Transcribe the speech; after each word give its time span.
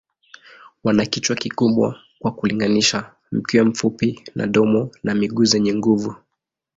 Wana 0.83 1.05
kichwa 1.05 1.35
kikubwa 1.35 1.99
kwa 2.19 2.31
kulinganisha, 2.31 3.11
mkia 3.31 3.65
mfupi 3.65 4.23
na 4.35 4.47
domo 4.47 4.91
na 5.03 5.15
miguu 5.15 5.45
zenye 5.45 5.73
nguvu. 5.75 6.15